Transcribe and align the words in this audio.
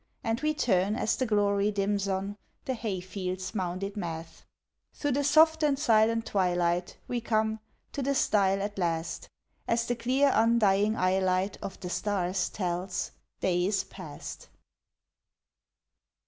And 0.23 0.41
we 0.41 0.55
turn 0.55 0.95
as 0.95 1.15
the 1.15 1.27
glory 1.27 1.69
dims 1.69 2.07
on 2.07 2.35
The 2.65 2.73
hay 2.73 3.01
field's 3.01 3.53
mounded 3.53 3.95
math. 3.95 4.43
Thro' 4.95 5.11
the 5.11 5.23
soft 5.23 5.61
and 5.61 5.77
silent 5.77 6.25
twilight 6.25 6.97
We 7.07 7.21
come, 7.21 7.59
to 7.91 8.01
the 8.01 8.15
stile 8.15 8.63
at 8.63 8.79
last, 8.79 9.29
As 9.67 9.85
the 9.85 9.95
clear 9.95 10.31
undying 10.33 10.95
eyelight 10.95 11.59
Of 11.61 11.79
the 11.81 11.91
stars 11.91 12.49
tells 12.49 13.11
day 13.41 13.63
is 13.67 13.83
past. 13.83 14.49